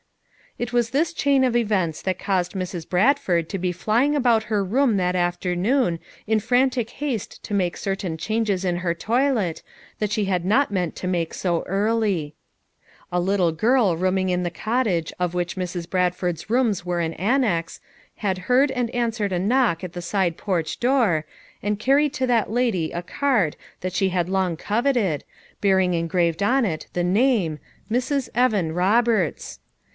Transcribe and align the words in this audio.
It 0.57 0.73
was 0.73 0.89
this 0.89 1.13
chain 1.13 1.43
of 1.43 1.55
events 1.55 2.01
that 2.01 2.19
caused 2.19 2.53
Mrs. 2.53 2.89
Bradford 2.89 3.47
to 3.49 3.57
be 3.57 3.71
flying 3.71 4.15
about 4.15 4.43
her 4.43 4.63
room 4.63 4.97
that 4.97 5.15
after 5.15 5.55
noon 5.55 5.99
in 6.27 6.39
frantic 6.39 6.89
haste 6.89 7.41
to 7.43 7.53
make 7.53 7.77
certain 7.77 8.17
changes 8.17 8.65
in 8.65 8.77
her 8.77 8.93
toilet, 8.93 9.61
that 9.99 10.11
she 10.11 10.25
had 10.25 10.43
not 10.43 10.71
meant 10.71 10.95
to 10.97 11.07
make 11.07 11.33
so 11.33 11.63
early. 11.63 12.35
A 13.11 13.19
little 13.19 13.51
girl 13.51 13.95
rooming 13.95 14.29
in 14.29 14.43
the 14.43 14.49
cottage 14.49 15.13
of 15.19 15.33
which 15.35 15.55
Mrs. 15.55 15.89
Bradford's 15.89 16.49
rooms 16.49 16.83
were 16.85 16.99
an 16.99 17.13
annex, 17.13 17.79
had 18.17 18.39
heard 18.49 18.71
and 18.71 18.89
answered 18.89 19.31
a 19.31 19.39
knock 19.39 19.83
at 19.83 19.93
the 19.93 20.01
side 20.01 20.35
porch 20.35 20.79
door, 20.79 21.25
and 21.63 21.79
carried 21.79 22.13
to 22.15 22.27
that 22.27 22.51
lady 22.51 22.91
a 22.91 23.03
card 23.03 23.55
that 23.81 23.93
she 23.93 24.09
had 24.09 24.27
long 24.29 24.57
coveted, 24.57 25.23
bearing 25.61 25.93
engraved 25.93 26.43
on 26.43 26.65
it 26.65 26.87
the 26.93 27.03
name: 27.03 27.59
"Mrs. 27.89 28.29
Evan 28.35 28.73
Roberts." 28.73 29.59